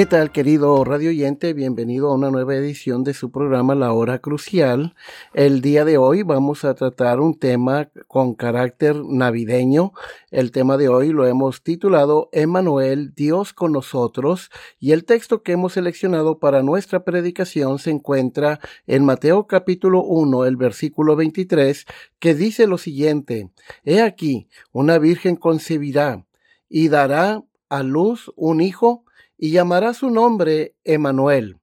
[0.00, 1.52] ¿Qué tal, querido radio oyente?
[1.52, 4.94] Bienvenido a una nueva edición de su programa La Hora Crucial.
[5.34, 9.92] El día de hoy vamos a tratar un tema con carácter navideño.
[10.30, 15.52] El tema de hoy lo hemos titulado Emanuel, Dios con nosotros, y el texto que
[15.52, 21.84] hemos seleccionado para nuestra predicación se encuentra en Mateo capítulo 1, el versículo 23,
[22.18, 23.50] que dice lo siguiente,
[23.84, 26.24] He aquí, una virgen concebirá
[26.70, 29.04] y dará a luz un hijo,
[29.42, 31.58] y llamará su nombre Emanuel,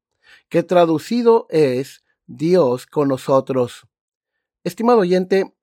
[0.50, 3.86] que traducido es Dios con nosotros.
[4.64, 5.54] Estimado oyente,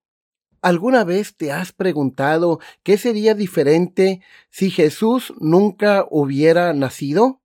[0.62, 7.42] ¿alguna vez te has preguntado qué sería diferente si Jesús nunca hubiera nacido?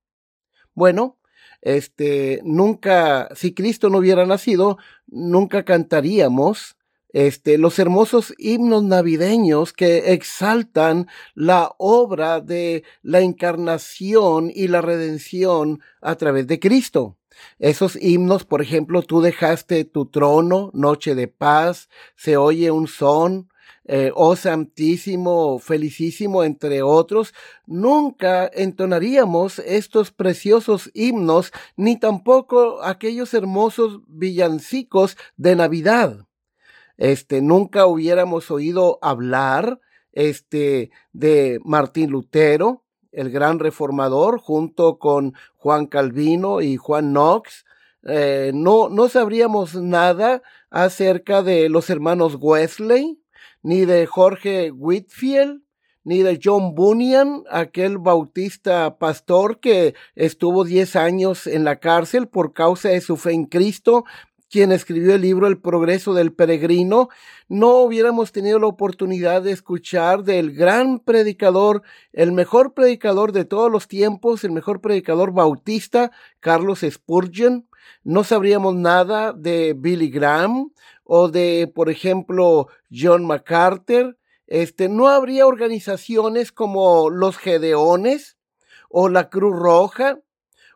[0.72, 1.18] Bueno,
[1.62, 6.76] este, nunca, si Cristo no hubiera nacido, nunca cantaríamos
[7.12, 15.80] este, los hermosos himnos navideños que exaltan la obra de la encarnación y la redención
[16.00, 17.16] a través de Cristo.
[17.58, 23.48] Esos himnos, por ejemplo, tú dejaste tu trono, noche de paz, se oye un son,
[23.86, 27.34] eh, oh santísimo, felicísimo, entre otros,
[27.66, 36.26] nunca entonaríamos estos preciosos himnos, ni tampoco aquellos hermosos villancicos de Navidad
[37.00, 39.80] este, nunca hubiéramos oído hablar,
[40.12, 47.64] este, de Martín Lutero, el gran reformador, junto con Juan Calvino y Juan Knox.
[48.06, 53.18] Eh, no, no sabríamos nada acerca de los hermanos Wesley,
[53.62, 55.62] ni de Jorge Whitfield,
[56.04, 62.52] ni de John Bunyan, aquel bautista pastor que estuvo diez años en la cárcel por
[62.52, 64.04] causa de su fe en Cristo,
[64.50, 67.08] quien escribió el libro El progreso del peregrino,
[67.48, 73.70] no hubiéramos tenido la oportunidad de escuchar del gran predicador, el mejor predicador de todos
[73.70, 77.68] los tiempos, el mejor predicador bautista, Carlos Spurgeon.
[78.02, 80.72] No sabríamos nada de Billy Graham
[81.04, 84.18] o de, por ejemplo, John MacArthur.
[84.48, 88.36] Este, no habría organizaciones como los Gedeones
[88.88, 90.18] o la Cruz Roja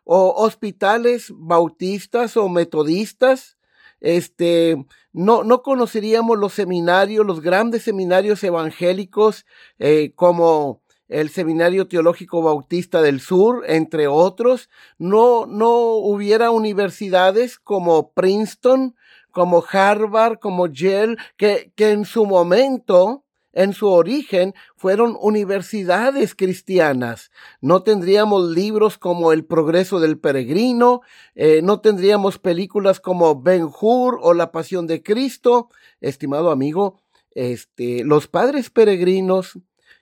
[0.05, 3.57] o hospitales bautistas o metodistas
[4.01, 9.45] este, no, no conoceríamos los seminarios, los grandes seminarios evangélicos,
[9.79, 14.69] eh, como el Seminario Teológico Bautista del Sur, entre otros.
[14.97, 18.95] No, no hubiera universidades como Princeton,
[19.31, 23.24] como Harvard, como Yale, que, que en su momento
[23.55, 27.31] en su origen fueron universidades cristianas.
[27.61, 31.01] No tendríamos libros como El progreso del peregrino,
[31.33, 35.69] eh, no tendríamos películas como Ben Hur o La pasión de Cristo.
[36.01, 37.01] Estimado amigo,
[37.31, 39.57] este, los padres peregrinos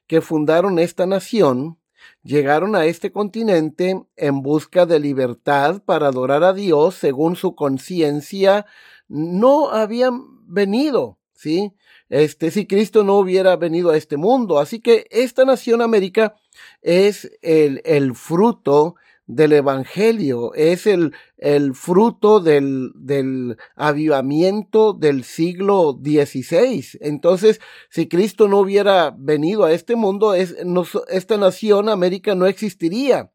[0.08, 1.78] que fundaron esta nación
[2.24, 8.66] llegaron a este continente en busca de libertad para adorar a Dios según su conciencia.
[9.08, 11.74] No habían venido, ¿sí?
[12.14, 14.60] Este, si Cristo no hubiera venido a este mundo.
[14.60, 16.36] Así que esta nación América
[16.84, 18.94] es el, el fruto
[19.26, 27.00] del Evangelio, es el, el fruto del, del, avivamiento del siglo XVI.
[27.02, 30.56] Entonces, si Cristo no hubiera venido a este mundo, es,
[31.10, 33.32] esta nación América no existiría.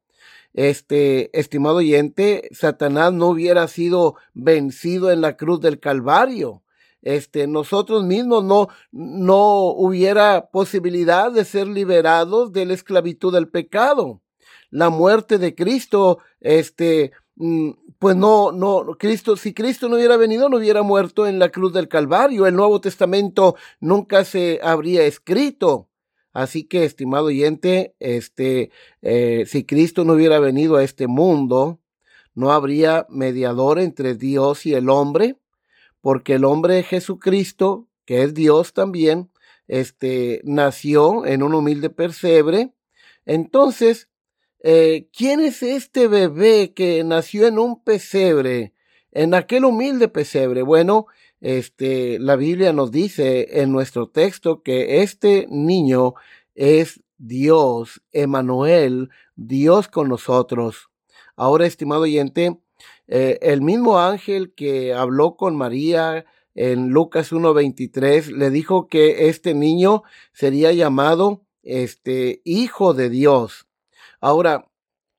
[0.54, 6.62] Este, estimado oyente, Satanás no hubiera sido vencido en la cruz del Calvario
[7.02, 14.20] este, nosotros mismos no, no hubiera posibilidad de ser liberados de la esclavitud del pecado.
[14.70, 20.48] La muerte de Cristo, este, mm, pues no, no, Cristo, si Cristo no hubiera venido,
[20.48, 22.46] no hubiera muerto en la cruz del Calvario.
[22.46, 25.88] El Nuevo Testamento nunca se habría escrito.
[26.32, 28.70] Así que, estimado oyente, este,
[29.02, 31.80] eh, si Cristo no hubiera venido a este mundo,
[32.34, 35.36] no habría mediador entre Dios y el hombre
[36.00, 39.30] porque el hombre Jesucristo, que es Dios también,
[39.66, 42.72] este, nació en un humilde pesebre.
[43.26, 44.08] Entonces,
[44.60, 48.72] eh, ¿quién es este bebé que nació en un pesebre,
[49.12, 50.62] en aquel humilde pesebre?
[50.62, 51.06] Bueno,
[51.40, 56.14] este, la Biblia nos dice en nuestro texto que este niño
[56.54, 60.88] es Dios, Emanuel, Dios con nosotros.
[61.36, 62.58] Ahora, estimado oyente,
[63.08, 69.54] eh, el mismo ángel que habló con María en Lucas 1.23 le dijo que este
[69.54, 70.02] niño
[70.32, 73.66] sería llamado este hijo de Dios.
[74.20, 74.70] Ahora,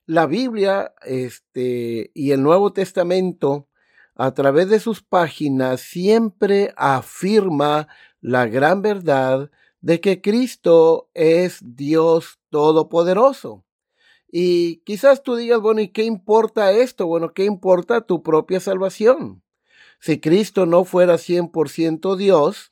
[0.06, 3.68] la Biblia este, y el Nuevo Testamento
[4.15, 7.88] a través de sus páginas siempre afirma
[8.21, 9.50] la gran verdad
[9.81, 13.63] de que Cristo es Dios Todopoderoso.
[14.31, 17.07] Y quizás tú digas, bueno, ¿y qué importa esto?
[17.07, 19.43] Bueno, ¿qué importa tu propia salvación?
[19.99, 22.71] Si Cristo no fuera 100% Dios,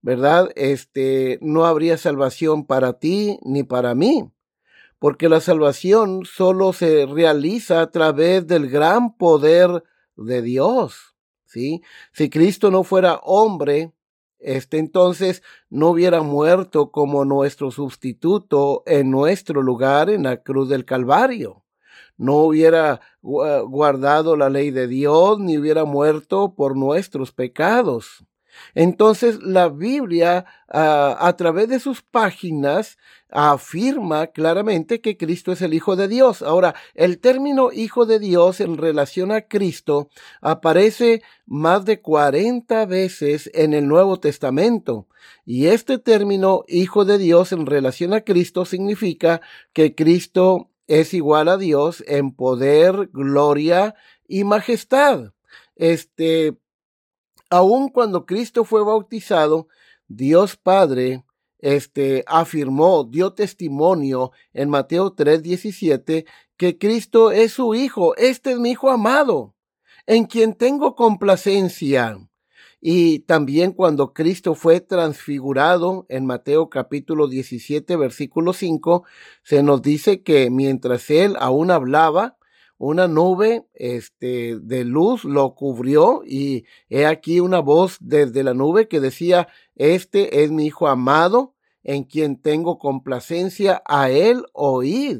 [0.00, 0.50] ¿verdad?
[0.54, 4.30] Este, no habría salvación para ti ni para mí,
[4.98, 9.82] porque la salvación solo se realiza a través del gran poder
[10.16, 11.16] de Dios.
[11.44, 11.82] ¿sí?
[12.12, 13.92] Si Cristo no fuera hombre,
[14.38, 20.84] este entonces no hubiera muerto como nuestro sustituto en nuestro lugar en la cruz del
[20.84, 21.64] Calvario.
[22.16, 28.24] No hubiera guardado la ley de Dios ni hubiera muerto por nuestros pecados.
[28.74, 32.98] Entonces la Biblia ah, a través de sus páginas
[33.30, 36.42] afirma claramente que Cristo es el Hijo de Dios.
[36.42, 40.08] Ahora, el término Hijo de Dios en relación a Cristo
[40.40, 45.06] aparece más de 40 veces en el Nuevo Testamento.
[45.44, 49.40] Y este término Hijo de Dios en relación a Cristo significa
[49.72, 53.94] que Cristo es igual a Dios en poder, gloria
[54.28, 55.32] y majestad.
[55.74, 56.56] Este,
[57.50, 59.68] aun cuando Cristo fue bautizado,
[60.08, 61.24] Dios Padre
[61.58, 66.26] este, afirmó, dio testimonio en Mateo 3:17
[66.56, 69.54] que Cristo es su Hijo, este es mi Hijo amado,
[70.06, 72.18] en quien tengo complacencia.
[72.80, 79.04] Y también cuando Cristo fue transfigurado en Mateo capítulo 17 versículo 5,
[79.42, 82.35] se nos dice que mientras él aún hablaba,
[82.78, 88.88] una nube este, de luz lo cubrió y he aquí una voz desde la nube
[88.88, 95.18] que decía, este es mi Hijo amado, en quien tengo complacencia, a él oíd.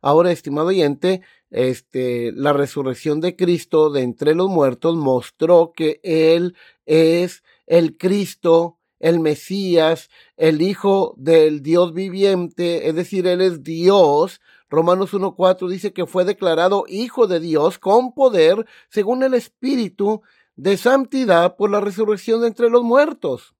[0.00, 6.54] Ahora, estimado oyente, este, la resurrección de Cristo de entre los muertos mostró que Él
[6.84, 14.40] es el Cristo, el Mesías, el Hijo del Dios viviente, es decir, Él es Dios,
[14.68, 20.22] Romanos 1.4 dice que fue declarado Hijo de Dios con poder según el Espíritu
[20.56, 23.54] de santidad por la resurrección de entre los muertos.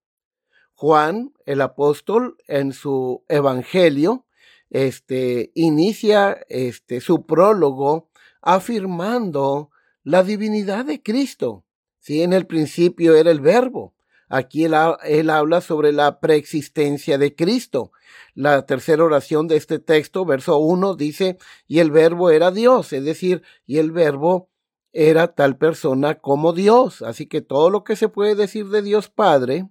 [0.74, 4.26] Juan, el apóstol, en su Evangelio,
[4.68, 8.10] este, inicia este, su prólogo
[8.42, 9.70] afirmando
[10.02, 11.64] la divinidad de Cristo.
[11.98, 13.95] Si en el principio era el verbo,
[14.28, 17.92] Aquí él, habla sobre la preexistencia de Cristo.
[18.34, 23.04] La tercera oración de este texto, verso 1, dice, y el verbo era Dios, es
[23.04, 24.50] decir, y el verbo
[24.92, 27.02] era tal persona como Dios.
[27.02, 29.68] Así que todo lo que se puede decir de Dios Padre,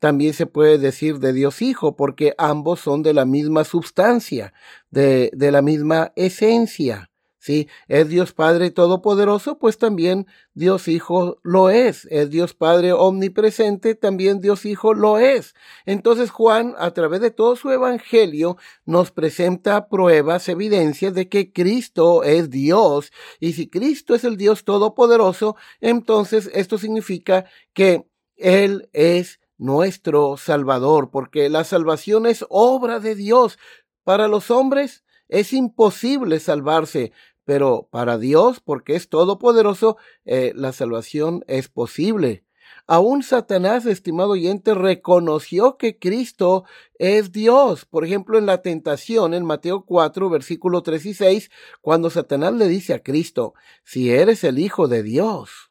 [0.00, 4.52] también se puede decir de Dios Hijo, porque ambos son de la misma sustancia,
[4.90, 7.10] de, de la misma esencia.
[7.48, 7.66] ¿Sí?
[7.88, 12.04] Es Dios Padre Todopoderoso, pues también Dios Hijo lo es.
[12.10, 15.54] Es Dios Padre Omnipresente, también Dios Hijo lo es.
[15.86, 22.22] Entonces Juan, a través de todo su Evangelio, nos presenta pruebas, evidencias de que Cristo
[22.22, 23.12] es Dios.
[23.40, 28.04] Y si Cristo es el Dios Todopoderoso, entonces esto significa que
[28.36, 33.58] Él es nuestro Salvador, porque la salvación es obra de Dios.
[34.04, 37.12] Para los hombres, es imposible salvarse,
[37.48, 42.44] pero para Dios, porque es todopoderoso, eh, la salvación es posible.
[42.86, 46.64] Aún Satanás, estimado oyente, reconoció que Cristo
[46.98, 47.86] es Dios.
[47.86, 51.50] Por ejemplo, en la tentación, en Mateo 4, versículo 3 y 6,
[51.80, 55.70] cuando Satanás le dice a Cristo, si eres el Hijo de Dios.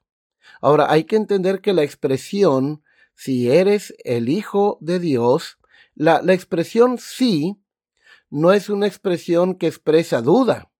[0.62, 2.82] Ahora, hay que entender que la expresión,
[3.14, 5.60] si eres el Hijo de Dios,
[5.94, 7.62] la, la expresión sí
[8.32, 10.72] no es una expresión que expresa duda.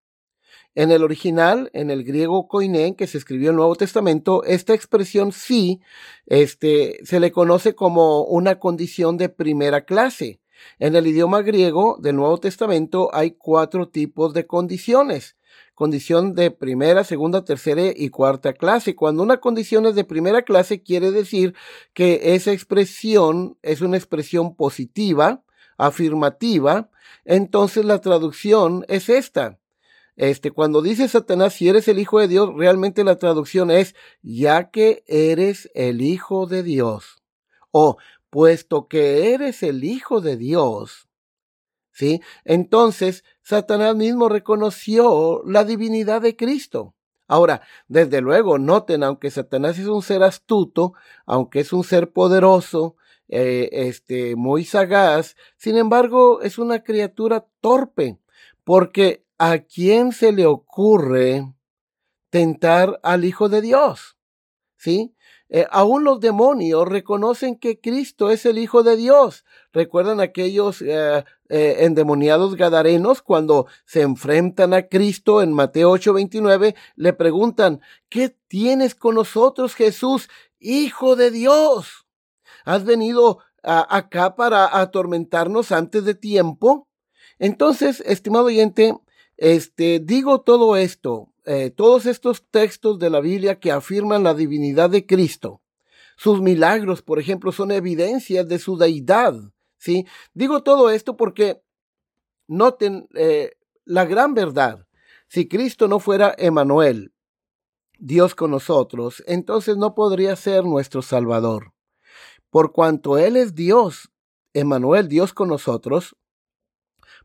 [0.78, 5.32] En el original, en el griego koiné, que se escribió el Nuevo Testamento, esta expresión
[5.32, 5.82] sí,
[6.28, 10.40] este, se le conoce como una condición de primera clase.
[10.78, 15.36] En el idioma griego del Nuevo Testamento hay cuatro tipos de condiciones.
[15.74, 18.96] condición de primera, segunda, tercera y cuarta clase.
[18.96, 21.56] Cuando una condición es de primera clase, quiere decir
[21.94, 25.44] que esa expresión es una expresión positiva,
[25.76, 26.92] afirmativa,
[27.26, 29.58] entonces la traducción es esta.
[30.18, 34.72] Este, cuando dice Satanás, si eres el Hijo de Dios, realmente la traducción es, ya
[34.72, 37.22] que eres el Hijo de Dios.
[37.70, 37.98] O,
[38.32, 41.08] puesto que eres el Hijo de Dios.
[41.92, 42.22] ¿Sí?
[42.46, 46.96] Entonces, Satanás mismo reconoció la divinidad de Cristo.
[47.28, 50.94] Ahora, desde luego, noten, aunque Satanás es un ser astuto,
[51.26, 52.96] aunque es un ser poderoso,
[53.28, 58.18] eh, este, muy sagaz, sin embargo, es una criatura torpe,
[58.64, 61.54] porque ¿a quién se le ocurre
[62.30, 64.18] tentar al Hijo de Dios?
[64.78, 65.16] ¿Sí?
[65.50, 69.46] Eh, aún los demonios reconocen que Cristo es el Hijo de Dios.
[69.72, 76.76] ¿Recuerdan aquellos eh, eh, endemoniados gadarenos cuando se enfrentan a Cristo en Mateo 8:29?
[76.96, 77.80] Le preguntan,
[78.10, 80.30] ¿qué tienes con nosotros, Jesús,
[80.60, 82.08] Hijo de Dios?
[82.66, 86.88] ¿Has venido acá para atormentarnos antes de tiempo?
[87.40, 88.96] Entonces, estimado oyente,
[89.38, 94.90] este, digo todo esto, eh, todos estos textos de la Biblia que afirman la divinidad
[94.90, 95.62] de Cristo.
[96.18, 99.36] Sus milagros, por ejemplo, son evidencias de su deidad.
[99.78, 100.06] ¿sí?
[100.34, 101.62] Digo todo esto porque
[102.48, 103.52] noten eh,
[103.86, 104.88] la gran verdad.
[105.28, 107.14] Si Cristo no fuera Emanuel,
[108.00, 111.74] Dios con nosotros, entonces no podría ser nuestro Salvador.
[112.50, 114.12] Por cuanto Él es Dios,
[114.54, 116.17] Emanuel, Dios con nosotros,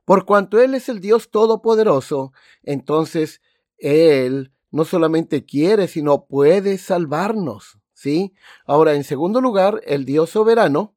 [0.05, 2.33] por cuanto Él es el Dios Todopoderoso,
[2.63, 3.41] entonces
[3.79, 7.79] Él no solamente quiere, sino puede salvarnos.
[7.95, 8.35] ¿Sí?
[8.67, 10.97] Ahora, en segundo lugar, el Dios soberano,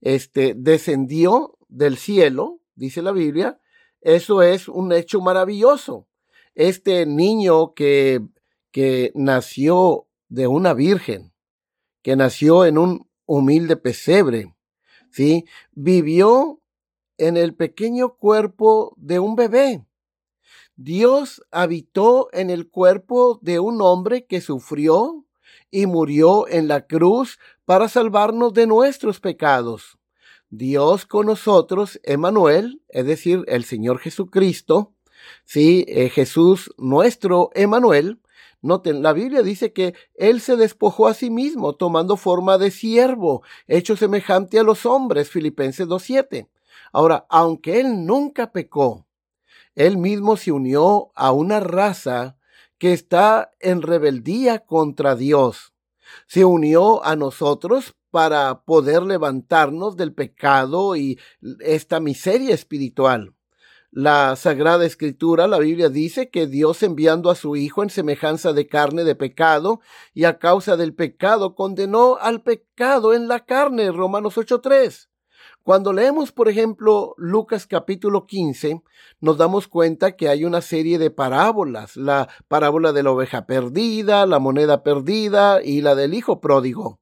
[0.00, 3.58] este, descendió del cielo, dice la Biblia.
[4.00, 6.06] Eso es un hecho maravilloso.
[6.54, 8.20] Este niño que,
[8.70, 11.32] que nació de una virgen,
[12.02, 14.54] que nació en un humilde pesebre,
[15.10, 15.46] ¿sí?
[15.72, 16.60] Vivió
[17.18, 19.84] en el pequeño cuerpo de un bebé.
[20.76, 25.24] Dios habitó en el cuerpo de un hombre que sufrió
[25.70, 29.98] y murió en la cruz para salvarnos de nuestros pecados.
[30.50, 34.92] Dios con nosotros, Emanuel, es decir, el Señor Jesucristo,
[35.44, 38.20] sí, eh, Jesús nuestro Emanuel,
[38.64, 43.42] Noten, la Biblia dice que Él se despojó a sí mismo, tomando forma de siervo,
[43.68, 46.48] hecho semejante a los hombres, Filipenses 2.7.
[46.92, 49.06] Ahora, aunque él nunca pecó,
[49.74, 52.36] él mismo se unió a una raza
[52.78, 55.74] que está en rebeldía contra Dios.
[56.26, 61.18] Se unió a nosotros para poder levantarnos del pecado y
[61.60, 63.34] esta miseria espiritual.
[63.90, 68.66] La Sagrada Escritura, la Biblia dice que Dios enviando a su Hijo en semejanza de
[68.66, 69.80] carne de pecado
[70.12, 75.08] y a causa del pecado condenó al pecado en la carne, Romanos 8.3.
[75.64, 78.82] Cuando leemos, por ejemplo, Lucas capítulo 15,
[79.22, 84.26] nos damos cuenta que hay una serie de parábolas, la parábola de la oveja perdida,
[84.26, 87.00] la moneda perdida y la del hijo pródigo.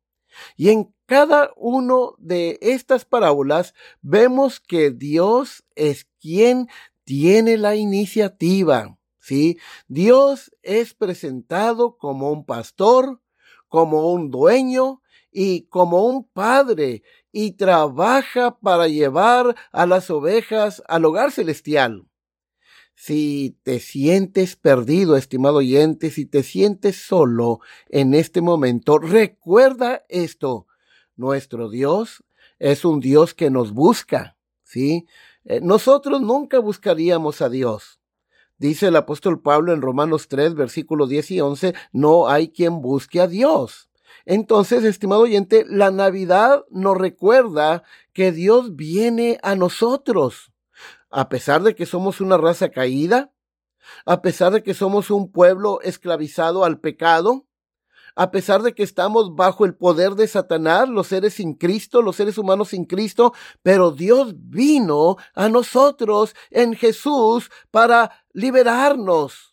[0.56, 6.68] Y en cada uno de estas parábolas vemos que Dios es quien
[7.02, 8.96] tiene la iniciativa.
[9.18, 9.58] ¿sí?
[9.88, 13.20] Dios es presentado como un pastor,
[13.66, 15.02] como un dueño
[15.32, 17.02] y como un padre
[17.32, 22.06] y trabaja para llevar a las ovejas al hogar celestial.
[22.94, 30.66] Si te sientes perdido, estimado oyente, si te sientes solo en este momento, recuerda esto.
[31.16, 32.22] Nuestro Dios
[32.58, 35.06] es un Dios que nos busca, ¿sí?
[35.44, 37.98] Eh, nosotros nunca buscaríamos a Dios.
[38.58, 43.20] Dice el apóstol Pablo en Romanos 3, versículos 10 y 11, no hay quien busque
[43.20, 43.90] a Dios.
[44.24, 50.52] Entonces, estimado oyente, la Navidad nos recuerda que Dios viene a nosotros,
[51.10, 53.32] a pesar de que somos una raza caída,
[54.06, 57.46] a pesar de que somos un pueblo esclavizado al pecado,
[58.14, 62.16] a pesar de que estamos bajo el poder de Satanás, los seres sin Cristo, los
[62.16, 69.51] seres humanos sin Cristo, pero Dios vino a nosotros en Jesús para liberarnos.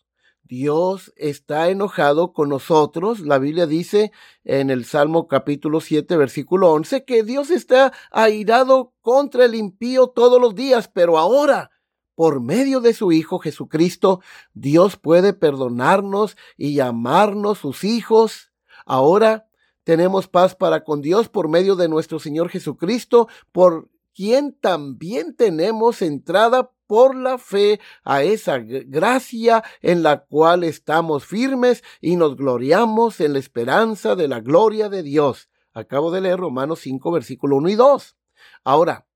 [0.50, 3.20] Dios está enojado con nosotros.
[3.20, 4.10] La Biblia dice
[4.42, 10.40] en el Salmo capítulo 7, versículo 11, que Dios está airado contra el impío todos
[10.40, 11.70] los días, pero ahora,
[12.16, 18.50] por medio de su Hijo Jesucristo, Dios puede perdonarnos y llamarnos sus hijos.
[18.84, 19.46] Ahora
[19.84, 26.02] tenemos paz para con Dios por medio de nuestro Señor Jesucristo, por quien también tenemos
[26.02, 33.20] entrada por la fe a esa gracia en la cual estamos firmes y nos gloriamos
[33.20, 35.48] en la esperanza de la gloria de Dios.
[35.72, 38.16] Acabo de leer Romanos 5, versículo 1 y 2.
[38.64, 39.06] Ahora,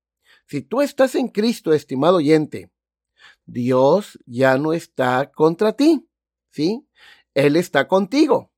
[0.45, 2.71] si tú estás en Cristo, estimado oyente,
[3.43, 6.07] Dios ya no está contra ti,
[6.51, 6.87] ¿sí?
[7.33, 8.53] Él está contigo.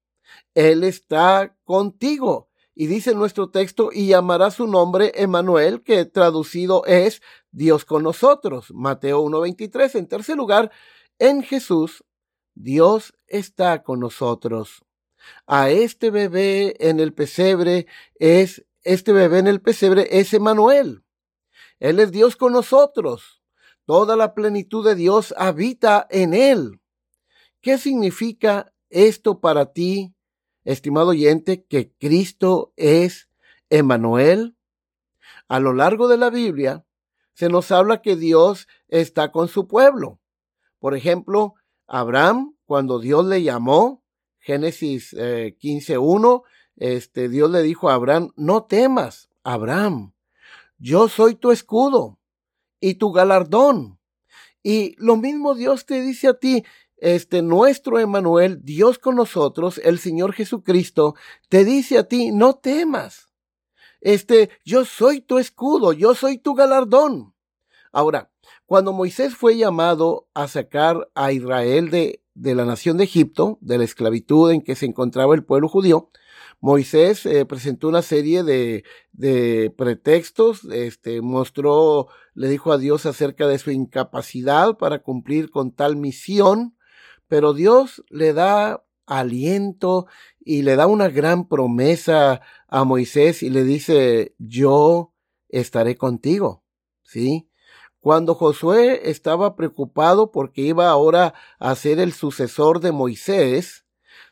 [0.53, 2.46] Él está contigo.
[2.79, 8.67] Y dice nuestro texto, y llamará su nombre Emanuel, que traducido es Dios con nosotros.
[8.71, 9.95] Mateo 1.23.
[9.95, 10.69] En tercer lugar,
[11.17, 12.03] en Jesús,
[12.53, 14.85] Dios está con nosotros.
[15.47, 17.87] A este bebé en el pesebre
[18.19, 21.03] es, este bebé en el pesebre es Emanuel.
[21.79, 23.41] Él es Dios con nosotros.
[23.85, 26.79] Toda la plenitud de Dios habita en él.
[27.59, 30.13] ¿Qué significa esto para ti
[30.71, 33.29] estimado oyente, que Cristo es
[33.69, 34.57] Emanuel?
[35.47, 36.85] A lo largo de la Biblia
[37.33, 40.19] se nos habla que Dios está con su pueblo.
[40.79, 41.55] Por ejemplo,
[41.87, 44.03] Abraham, cuando Dios le llamó,
[44.39, 46.43] Génesis 15.1,
[46.77, 50.13] eh, este, Dios le dijo a Abraham, no temas, Abraham,
[50.77, 52.19] yo soy tu escudo
[52.79, 53.99] y tu galardón.
[54.63, 56.65] Y lo mismo Dios te dice a ti,
[56.97, 61.15] este nuestro Emanuel, Dios con nosotros, el Señor Jesucristo,
[61.49, 63.27] te dice a ti, no temas.
[64.01, 67.33] Este, yo soy tu escudo, yo soy tu galardón.
[67.91, 68.31] Ahora,
[68.65, 73.77] cuando Moisés fue llamado a sacar a Israel de, de la nación de Egipto, de
[73.77, 76.11] la esclavitud en que se encontraba el pueblo judío,
[76.59, 83.47] Moisés eh, presentó una serie de, de pretextos, este, mostró, le dijo a Dios acerca
[83.47, 86.76] de su incapacidad para cumplir con tal misión,
[87.27, 90.07] pero Dios le da aliento
[90.39, 95.13] y le da una gran promesa a Moisés y le dice, yo
[95.49, 96.63] estaré contigo,
[97.03, 97.49] ¿sí?
[97.99, 103.85] Cuando Josué estaba preocupado porque iba ahora a ser el sucesor de Moisés,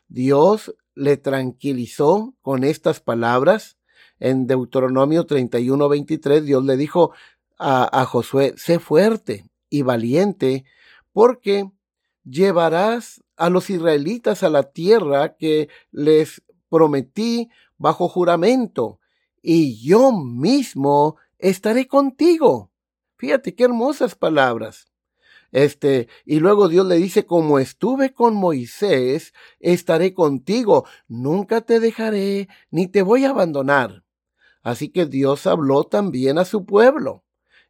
[0.08, 3.76] Dios le tranquilizó con estas palabras.
[4.18, 7.12] En Deuteronomio 31, 23, Dios le dijo
[7.58, 10.64] a, a Josué, sé fuerte y valiente,
[11.12, 11.70] porque
[12.26, 19.00] llevarás a los israelitas a la tierra que les prometí bajo juramento,
[19.42, 22.72] y yo mismo estaré contigo.
[23.16, 24.88] Fíjate qué hermosas palabras.
[25.52, 32.48] Este, y luego Dios le dice, como estuve con Moisés, estaré contigo, nunca te dejaré,
[32.70, 34.04] ni te voy a abandonar.
[34.62, 37.25] Así que Dios habló también a su pueblo.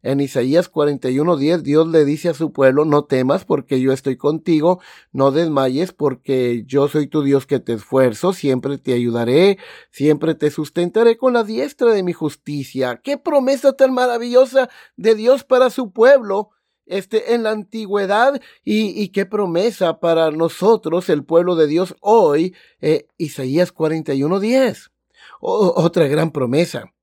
[0.07, 4.81] En Isaías 41:10 Dios le dice a su pueblo, no temas porque yo estoy contigo,
[5.11, 9.59] no desmayes porque yo soy tu Dios que te esfuerzo, siempre te ayudaré,
[9.91, 13.01] siempre te sustentaré con la diestra de mi justicia.
[13.03, 16.51] Qué promesa tan maravillosa de Dios para su pueblo.
[16.89, 23.09] Este, en la antigüedad y, qué promesa para nosotros, el pueblo de Dios hoy, eh,
[23.19, 24.93] Isaías 41:10.
[25.41, 26.95] otra gran promesa.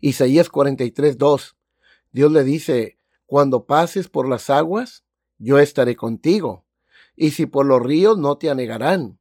[0.00, 1.57] Isaías 43:2.
[2.10, 5.04] Dios le dice, cuando pases por las aguas,
[5.38, 6.66] yo estaré contigo,
[7.14, 9.18] y si por los ríos no te anegarán.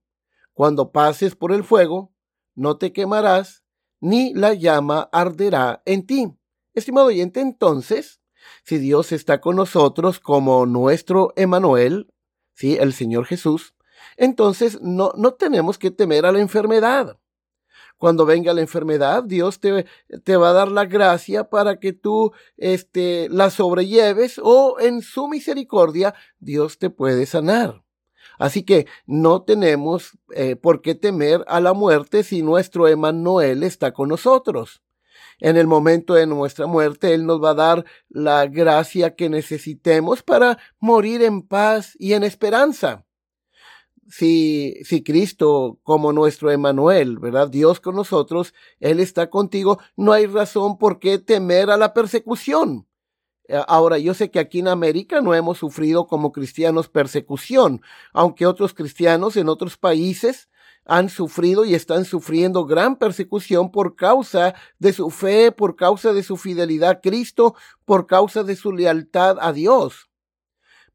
[0.53, 2.13] Cuando pases por el fuego,
[2.55, 3.63] no te quemarás,
[3.99, 6.33] ni la llama arderá en ti.
[6.73, 8.21] Estimado oyente, entonces,
[8.63, 12.13] si Dios está con nosotros como nuestro Emanuel,
[12.53, 13.75] sí, el Señor Jesús,
[14.15, 17.19] entonces no, no tenemos que temer a la enfermedad
[17.97, 19.85] cuando venga la enfermedad, Dios te,
[20.23, 25.27] te va a dar la gracia para que tú este, la sobrelleves o en su
[25.27, 27.83] misericordia Dios te puede sanar.
[28.37, 33.93] Así que no tenemos eh, por qué temer a la muerte si nuestro Emanuel está
[33.93, 34.83] con nosotros.
[35.39, 40.21] En el momento de nuestra muerte, Él nos va a dar la gracia que necesitemos
[40.21, 43.06] para morir en paz y en esperanza
[44.09, 47.49] si, si Cristo como nuestro Emanuel, ¿verdad?
[47.49, 52.87] Dios con nosotros, Él está contigo, no hay razón por qué temer a la persecución.
[53.47, 57.81] Eh, ahora, yo sé que aquí en América no hemos sufrido como cristianos persecución,
[58.13, 60.49] aunque otros cristianos en otros países
[60.85, 66.23] han sufrido y están sufriendo gran persecución por causa de su fe, por causa de
[66.23, 70.09] su fidelidad a Cristo, por causa de su lealtad a Dios.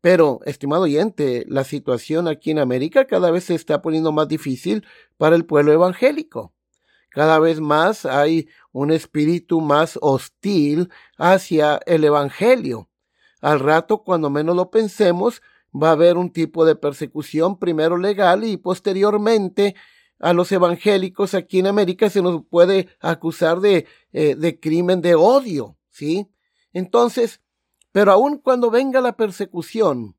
[0.03, 4.85] Pero, estimado oyente, la situación aquí en América cada vez se está poniendo más difícil
[5.17, 6.53] para el pueblo evangélico.
[7.09, 10.89] Cada vez más hay un espíritu más hostil
[11.19, 12.89] hacia el Evangelio.
[13.41, 15.41] Al rato, cuando menos lo pensemos,
[15.73, 19.77] va a haber un tipo de persecución, primero legal y posteriormente
[20.19, 25.15] a los evangélicos aquí en América se nos puede acusar de, eh, de crimen de
[25.15, 26.29] odio, ¿sí?
[26.73, 27.42] Entonces,
[27.93, 30.17] Pero aun cuando venga la persecución,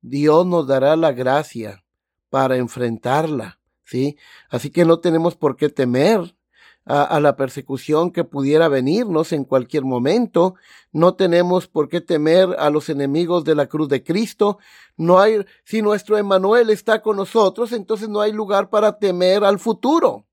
[0.00, 1.84] Dios nos dará la gracia
[2.28, 4.16] para enfrentarla, ¿sí?
[4.50, 6.34] Así que no tenemos por qué temer
[6.84, 10.54] a, la persecución que pudiera venirnos en cualquier momento.
[10.90, 14.58] No tenemos por qué temer a los enemigos de la cruz de Cristo.
[14.96, 19.58] No hay, si nuestro Emanuel está con nosotros, entonces no hay lugar para temer al
[19.58, 20.26] futuro.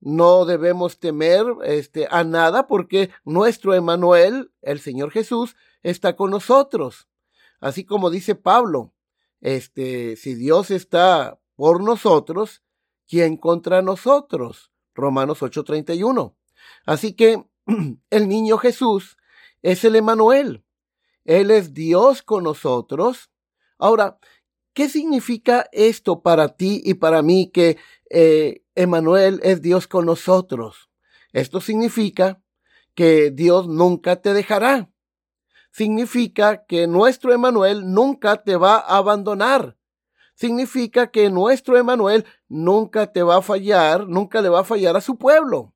[0.00, 7.08] No debemos temer este, a nada porque nuestro Emanuel, el Señor Jesús, está con nosotros.
[7.60, 8.92] Así como dice Pablo,
[9.40, 12.62] este, si Dios está por nosotros,
[13.08, 14.72] ¿quién contra nosotros?
[14.94, 16.34] Romanos 8:31.
[16.86, 17.44] Así que
[18.10, 19.16] el niño Jesús
[19.62, 20.64] es el Emanuel.
[21.24, 23.30] Él es Dios con nosotros.
[23.78, 24.18] Ahora,
[24.74, 27.78] ¿qué significa esto para ti y para mí que
[28.10, 30.90] eh, Emanuel es Dios con nosotros?
[31.32, 32.42] Esto significa
[32.94, 34.91] que Dios nunca te dejará.
[35.72, 39.76] Significa que nuestro Emanuel nunca te va a abandonar
[40.34, 45.00] significa que nuestro Emanuel nunca te va a fallar, nunca le va a fallar a
[45.00, 45.72] su pueblo.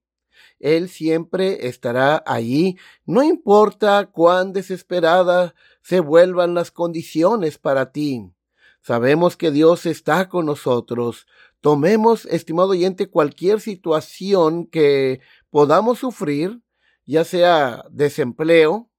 [0.58, 8.32] Él siempre estará allí, no importa cuán desesperadas se vuelvan las condiciones para ti.
[8.80, 11.26] Sabemos que Dios está con nosotros.
[11.60, 16.60] Tomemos, estimado oyente, cualquier situación que podamos sufrir,
[17.04, 18.90] ya sea desempleo,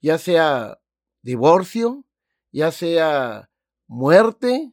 [0.00, 0.80] ya sea
[1.22, 2.04] divorcio,
[2.52, 3.50] ya sea
[3.86, 4.72] muerte,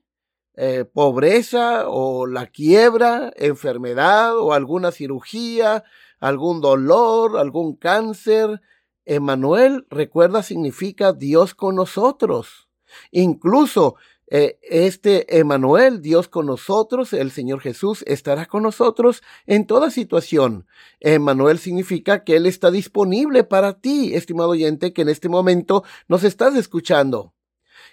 [0.55, 5.83] eh, pobreza o la quiebra, enfermedad o alguna cirugía,
[6.19, 8.61] algún dolor, algún cáncer.
[9.03, 12.69] Emanuel, recuerda, significa Dios con nosotros.
[13.11, 13.95] Incluso
[14.27, 20.65] eh, este Emanuel, Dios con nosotros, el Señor Jesús, estará con nosotros en toda situación.
[20.99, 26.23] Emanuel significa que Él está disponible para ti, estimado oyente, que en este momento nos
[26.23, 27.33] estás escuchando.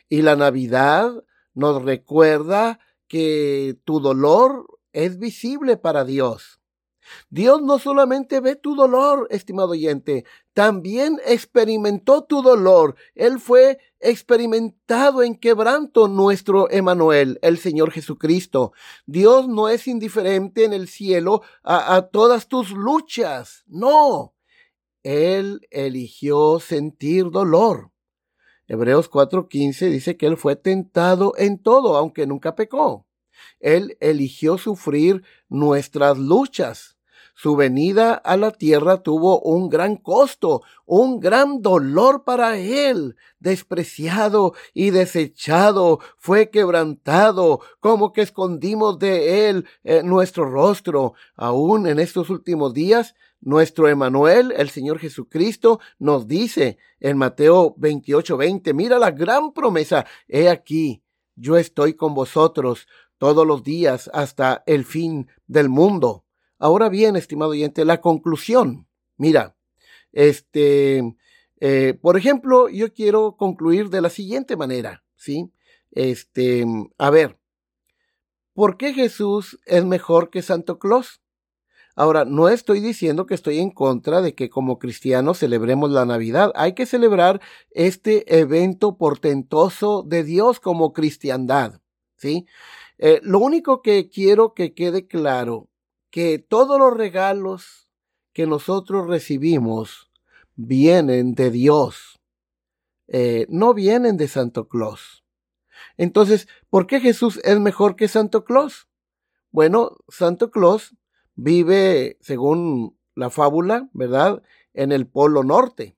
[0.09, 1.13] Y la Navidad
[1.55, 6.62] nos recuerda que tu dolor es visible para Dios.
[7.31, 12.97] Dios no solamente ve tu dolor, estimado oyente, también experimentó tu dolor.
[13.15, 18.73] Él fue experimentado en quebranto nuestro Emanuel, el Señor Jesucristo.
[19.07, 23.65] Dios no es indiferente en el cielo a, a todas tus luchas.
[23.67, 24.35] No.
[25.03, 27.91] Él eligió sentir dolor.
[28.69, 33.07] Hebreos 4:15 dice que Él fue tentado en todo, aunque nunca pecó.
[33.63, 36.99] Él eligió sufrir nuestras luchas.
[37.35, 43.17] Su venida a la tierra tuvo un gran costo, un gran dolor para él.
[43.41, 51.15] Despreciado y desechado, fue quebrantado, como que escondimos de él eh, nuestro rostro.
[51.35, 58.37] Aún en estos últimos días nuestro Emanuel, el Señor Jesucristo, nos dice en Mateo 28,
[58.37, 61.03] 20, mira la gran promesa, he aquí,
[61.35, 62.87] yo estoy con vosotros
[63.23, 66.25] todos los días hasta el fin del mundo.
[66.59, 68.89] Ahora bien, estimado oyente, la conclusión.
[69.17, 69.55] Mira,
[70.11, 71.15] este,
[71.61, 75.53] eh, por ejemplo, yo quiero concluir de la siguiente manera, ¿sí?
[75.93, 76.65] Este,
[76.99, 77.39] a ver,
[78.55, 81.21] ¿por qué Jesús es mejor que Santo Claus?
[81.95, 86.51] Ahora, no estoy diciendo que estoy en contra de que como cristianos celebremos la Navidad.
[86.57, 91.83] Hay que celebrar este evento portentoso de Dios como cristiandad.
[92.23, 92.47] ¿sí?
[93.05, 95.69] Eh, lo único que quiero que quede claro,
[96.11, 97.89] que todos los regalos
[98.33, 100.09] que nosotros recibimos
[100.55, 102.21] vienen de Dios,
[103.09, 105.25] eh, no vienen de Santo Claus.
[105.97, 108.87] Entonces, ¿por qué Jesús es mejor que Santo Claus?
[109.51, 110.95] Bueno, Santo Claus
[111.35, 115.97] vive, según la fábula, ¿verdad?, en el Polo Norte.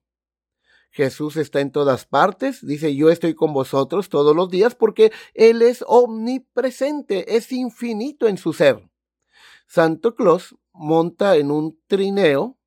[0.95, 5.61] Jesús está en todas partes, dice yo estoy con vosotros todos los días porque Él
[5.61, 8.89] es omnipresente, es infinito en su ser.
[9.67, 12.57] Santo Claus monta en un trineo,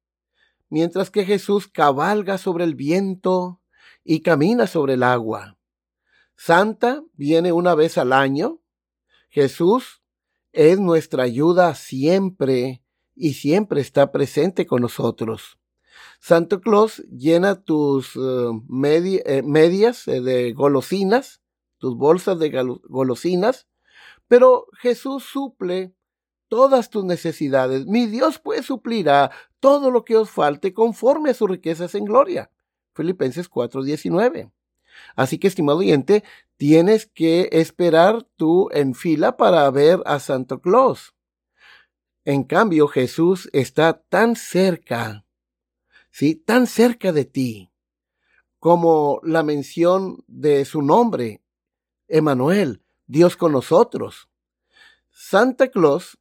[0.69, 3.63] mientras que Jesús cabalga sobre el viento
[4.05, 5.57] y camina sobre el agua.
[6.37, 8.61] Santa viene una vez al año,
[9.31, 10.03] Jesús
[10.53, 12.83] es nuestra ayuda siempre
[13.15, 15.59] y siempre está presente con nosotros.
[16.19, 21.41] Santo Claus llena tus eh, eh, medias eh, de golosinas,
[21.79, 22.51] tus bolsas de
[22.89, 23.69] golosinas,
[24.27, 25.95] pero Jesús suple
[26.49, 27.87] todas tus necesidades.
[27.87, 32.51] Mi Dios pues suplirá todo lo que os falte conforme a sus riquezas en gloria.
[32.95, 34.51] Filipenses 4:19.
[35.15, 36.25] Así que, estimado oyente,
[36.57, 41.15] tienes que esperar tú en fila para ver a Santo Claus.
[42.25, 45.25] En cambio, Jesús está tan cerca,
[46.19, 47.71] sí, tan cerca de ti,
[48.59, 51.45] como la mención de su nombre,
[52.09, 54.29] Emanuel, Dios con nosotros.
[55.13, 56.19] Santa Claus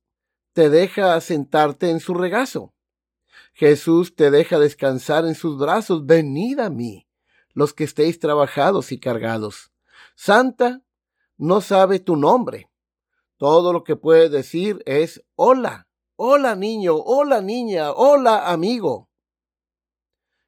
[0.54, 2.76] te deja sentarte en su regazo.
[3.54, 6.06] Jesús te deja descansar en sus brazos.
[6.06, 7.08] Venid a mí,
[7.54, 9.72] los que estéis trabajados y cargados.
[10.16, 10.84] Santa
[11.38, 12.70] no sabe tu nombre.
[13.38, 19.07] Todo lo que puede decir es hola, hola niño, hola niña, hola amigo.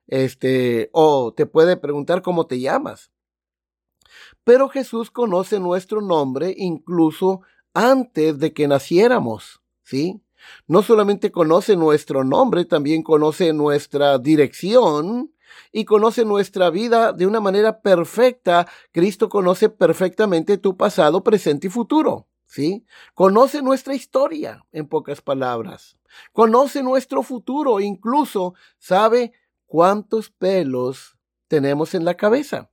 [0.10, 3.12] Este, o te puede preguntar cómo te llamas.
[4.43, 7.41] Pero Jesús conoce nuestro nombre incluso
[7.74, 10.22] antes de que naciéramos, ¿sí?
[10.67, 15.32] No solamente conoce nuestro nombre, también conoce nuestra dirección
[15.72, 18.67] y conoce nuestra vida de una manera perfecta.
[18.91, 22.28] Cristo conoce perfectamente tu pasado, presente y futuro.
[22.45, 22.84] ¿Sí?
[23.13, 26.00] Conoce nuestra historia, en pocas palabras.
[26.34, 29.34] Conoce nuestro futuro, incluso sabe
[29.70, 32.72] cuántos pelos tenemos en la cabeza.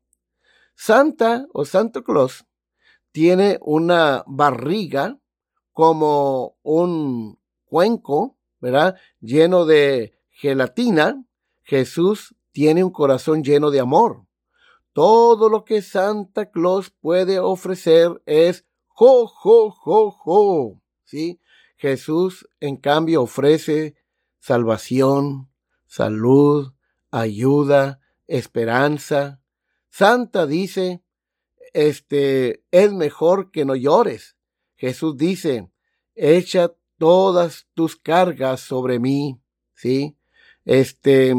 [0.74, 2.46] Santa o Santo Claus
[3.12, 5.18] tiene una barriga
[5.72, 8.96] como un cuenco, ¿verdad?
[9.20, 11.22] Lleno de gelatina.
[11.62, 14.26] Jesús tiene un corazón lleno de amor.
[14.92, 20.80] Todo lo que Santa Claus puede ofrecer es jo, jo, jo, jo.
[21.04, 21.40] ¿Sí?
[21.76, 23.96] Jesús, en cambio, ofrece
[24.38, 25.50] salvación,
[25.86, 26.75] salud,
[27.10, 29.40] ayuda, esperanza.
[29.88, 31.02] Santa dice,
[31.72, 34.36] este, es mejor que no llores.
[34.76, 35.70] Jesús dice,
[36.14, 39.40] echa todas tus cargas sobre mí,
[39.74, 40.16] ¿sí?
[40.64, 41.34] Este,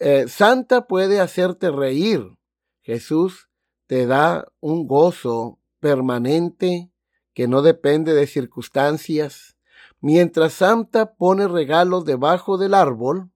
[0.00, 2.36] eh, Santa puede hacerte reír.
[2.82, 3.48] Jesús
[3.86, 6.90] te da un gozo permanente
[7.32, 9.56] que no depende de circunstancias.
[10.00, 13.30] Mientras Santa pone regalos debajo del árbol,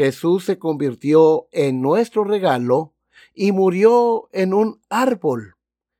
[0.00, 2.94] Jesús se convirtió en nuestro regalo
[3.34, 5.56] y murió en un árbol,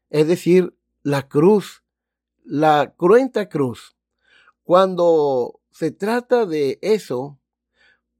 [0.08, 1.82] es decir, la cruz,
[2.42, 3.94] la cruenta cruz.
[4.62, 7.38] Cuando se trata de eso,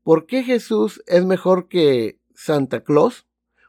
[0.02, 3.26] ¿por qué Jesús es mejor que Santa Claus?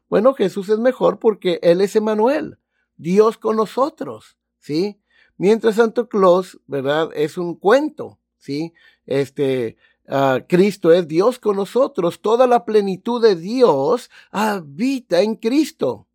[0.10, 2.58] Bueno, Jesús es mejor porque Él es Emanuel,
[2.98, 5.00] Dios con nosotros, ¿sí?
[5.38, 7.10] Mientras Santa Claus, ¿verdad?
[7.14, 8.74] Es un cuento, ¿sí?
[9.06, 9.78] Este,
[10.14, 12.20] Ah, Cristo es Dios con nosotros.
[12.20, 16.06] Toda la plenitud de Dios habita en Cristo.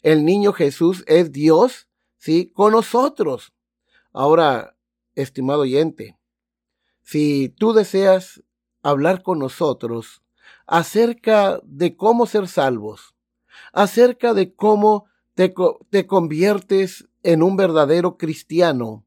[0.00, 1.86] El niño Jesús es Dios,
[2.16, 3.52] sí, con nosotros.
[4.10, 4.74] Ahora,
[5.14, 6.16] estimado oyente,
[7.02, 8.42] si tú deseas
[8.82, 10.22] hablar con nosotros
[10.66, 13.14] acerca de cómo ser salvos,
[13.74, 15.52] acerca de cómo te,
[15.90, 19.04] te conviertes en un verdadero cristiano,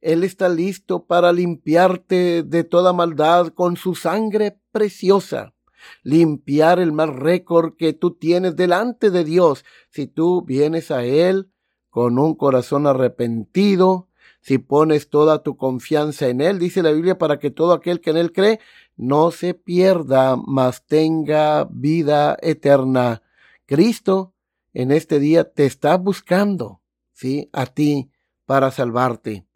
[0.00, 5.54] Él está listo para limpiarte de toda maldad con su sangre preciosa,
[6.02, 11.52] limpiar el mal récord que tú tienes delante de Dios si tú vienes a Él
[11.90, 14.08] con un corazón arrepentido,
[14.40, 18.10] si pones toda tu confianza en Él, dice la Biblia, para que todo aquel que
[18.10, 18.60] en Él cree
[18.96, 23.22] no se pierda, mas tenga vida eterna.
[23.66, 24.34] Cristo
[24.72, 26.82] en este día te está buscando,
[27.12, 27.48] ¿sí?
[27.52, 28.10] A ti
[28.44, 29.46] para salvarte.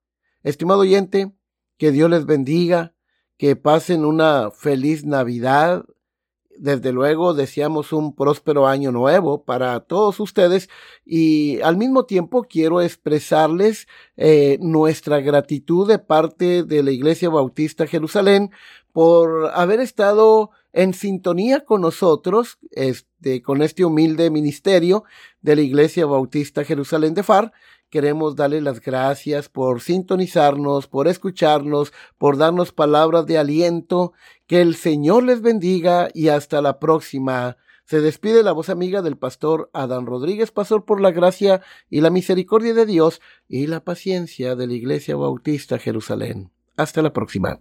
[0.42, 1.32] Estimado oyente,
[1.76, 2.94] que Dios les bendiga,
[3.36, 5.84] que pasen una feliz Navidad,
[6.60, 10.68] desde luego deseamos un próspero año nuevo para todos ustedes
[11.06, 17.86] y al mismo tiempo quiero expresarles eh, nuestra gratitud de parte de la Iglesia Bautista
[17.86, 18.50] Jerusalén
[18.92, 25.04] por haber estado en sintonía con nosotros, este, con este humilde ministerio
[25.40, 27.52] de la Iglesia Bautista Jerusalén de Far.
[27.88, 34.12] Queremos darle las gracias por sintonizarnos, por escucharnos, por darnos palabras de aliento.
[34.46, 37.56] Que el Señor les bendiga y hasta la próxima.
[37.84, 42.10] Se despide la voz amiga del pastor Adán Rodríguez, pastor por la gracia y la
[42.10, 46.52] misericordia de Dios y la paciencia de la Iglesia Bautista Jerusalén.
[46.76, 47.60] Hasta la próxima.